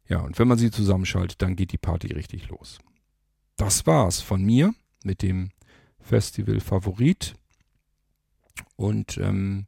[0.08, 2.80] Ja, und wenn man sie zusammenschaltet, dann geht die Party richtig los.
[3.58, 5.52] Das war's von mir mit dem
[6.00, 7.36] Festival Favorit.
[8.76, 9.68] Und ähm,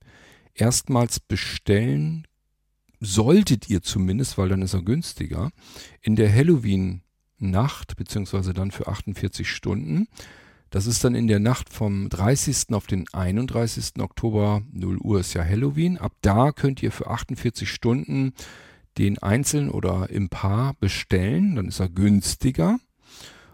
[0.53, 2.27] erstmals bestellen
[2.99, 5.51] solltet ihr zumindest, weil dann ist er günstiger,
[6.01, 7.01] in der Halloween
[7.41, 10.07] Nacht, beziehungsweise dann für 48 Stunden.
[10.69, 12.73] Das ist dann in der Nacht vom 30.
[12.73, 13.99] auf den 31.
[13.99, 15.97] Oktober, 0 Uhr ist ja Halloween.
[15.97, 18.33] Ab da könnt ihr für 48 Stunden
[18.97, 21.55] den einzeln oder im Paar bestellen.
[21.55, 22.79] Dann ist er günstiger.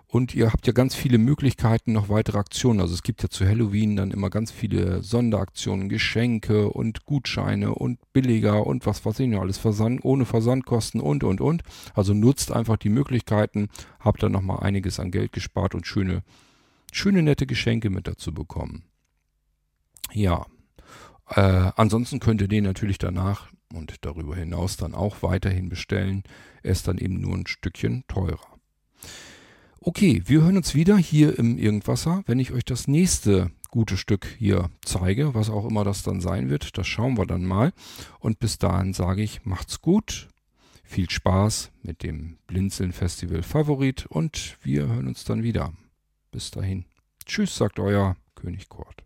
[0.09, 2.79] Und ihr habt ja ganz viele Möglichkeiten, noch weitere Aktionen.
[2.79, 7.99] Also es gibt ja zu Halloween dann immer ganz viele Sonderaktionen, Geschenke und Gutscheine und
[8.13, 11.63] billiger und was weiß ich noch alles, Versand, ohne Versandkosten und, und, und.
[11.93, 13.67] Also nutzt einfach die Möglichkeiten,
[13.99, 16.23] habt dann nochmal einiges an Geld gespart und schöne,
[16.93, 18.83] schöne nette Geschenke mit dazu bekommen.
[20.13, 20.45] Ja,
[21.29, 26.23] äh, ansonsten könnt ihr den natürlich danach und darüber hinaus dann auch weiterhin bestellen.
[26.63, 28.57] Er ist dann eben nur ein Stückchen teurer.
[29.87, 34.27] Okay, wir hören uns wieder hier im Irgendwasser, wenn ich euch das nächste gute Stück
[34.37, 36.77] hier zeige, was auch immer das dann sein wird.
[36.77, 37.71] Das schauen wir dann mal.
[38.19, 40.27] Und bis dahin sage ich, macht's gut.
[40.83, 45.71] Viel Spaß mit dem Blinzeln Festival Favorit und wir hören uns dann wieder.
[46.31, 46.83] Bis dahin.
[47.25, 49.05] Tschüss, sagt euer König Kurt.